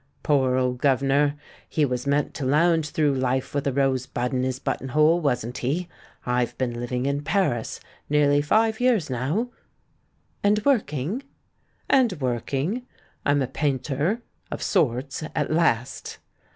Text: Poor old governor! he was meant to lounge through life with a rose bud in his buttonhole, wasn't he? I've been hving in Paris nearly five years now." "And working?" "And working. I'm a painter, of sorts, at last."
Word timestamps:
Poor 0.23 0.55
old 0.55 0.79
governor! 0.79 1.37
he 1.69 1.85
was 1.85 2.07
meant 2.07 2.33
to 2.33 2.43
lounge 2.43 2.89
through 2.89 3.13
life 3.13 3.53
with 3.53 3.67
a 3.67 3.71
rose 3.71 4.07
bud 4.07 4.33
in 4.33 4.41
his 4.41 4.57
buttonhole, 4.57 5.19
wasn't 5.21 5.59
he? 5.59 5.87
I've 6.25 6.57
been 6.57 6.73
hving 6.73 7.05
in 7.05 7.21
Paris 7.23 7.79
nearly 8.09 8.41
five 8.41 8.79
years 8.81 9.11
now." 9.11 9.49
"And 10.43 10.65
working?" 10.65 11.21
"And 11.87 12.13
working. 12.13 12.87
I'm 13.27 13.43
a 13.43 13.47
painter, 13.47 14.23
of 14.51 14.63
sorts, 14.63 15.21
at 15.35 15.51
last." 15.51 16.17